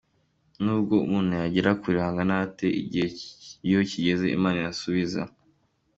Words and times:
N'ubwo 0.63 0.93
umuntu 1.05 1.31
yagera 1.41 1.71
kure 1.81 1.97
hangana 2.05 2.33
hate, 2.41 2.67
igihe 2.81 3.07
iyo 3.67 3.79
kigeze 3.89 4.25
Imana 4.37 4.57
irasubiza. 4.61 5.21